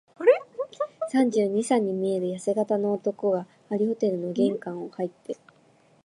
[1.09, 5.37] 三十二、三に見えるやせ型の男が、張ホテルの玄関をはいって、